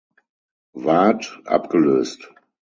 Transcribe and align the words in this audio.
Ward 0.83 1.21
abgelöst. 1.55 2.21